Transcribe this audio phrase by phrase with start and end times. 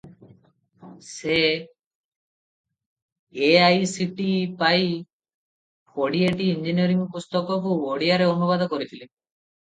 [1.07, 1.33] ସେ
[3.49, 4.87] ଏଆଇସିଟିଇ ପାଇଁ
[5.97, 9.07] କୋଡ଼ିଏଟି ଇଞ୍ଜିନିୟରିଂ ପୁସ୍ତକକୁ ଓଡ଼ିଆରେ ଅନୁବାଦ କରିଥିଲେ।